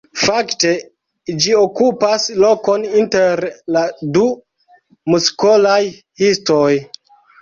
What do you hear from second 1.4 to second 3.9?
ĝi okupas lokon inter la